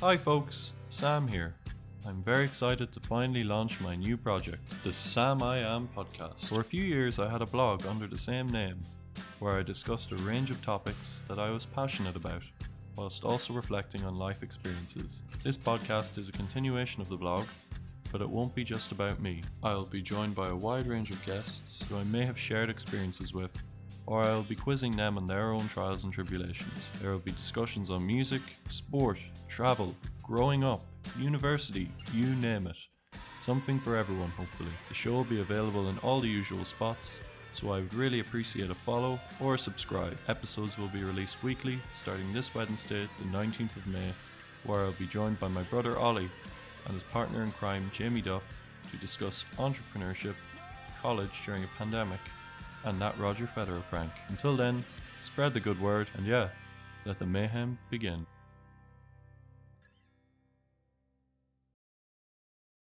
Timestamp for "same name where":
8.18-9.58